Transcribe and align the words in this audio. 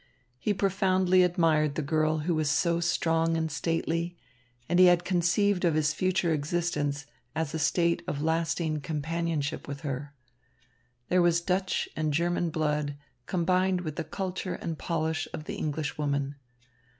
He 0.39 0.51
profoundly 0.51 1.21
admired 1.21 1.75
the 1.75 1.83
girl 1.83 2.21
who 2.25 2.33
was 2.33 2.49
so 2.49 2.79
strong 2.79 3.37
and 3.37 3.51
stately; 3.51 4.17
and 4.67 4.79
he 4.79 4.85
had 4.87 5.05
conceived 5.05 5.63
of 5.63 5.75
his 5.75 5.93
future 5.93 6.33
existence 6.33 7.05
as 7.35 7.53
a 7.53 7.59
state 7.59 8.01
of 8.07 8.19
lasting 8.19 8.81
companionship 8.81 9.67
with 9.67 9.81
her. 9.81 10.15
There 11.09 11.21
was 11.21 11.39
Dutch 11.39 11.87
and 11.95 12.11
German 12.11 12.49
blood 12.49 12.97
combined 13.27 13.81
with 13.81 13.95
the 13.95 14.03
culture 14.03 14.55
and 14.55 14.75
polish 14.75 15.27
of 15.35 15.43
the 15.43 15.57
Englishwoman. 15.57 16.33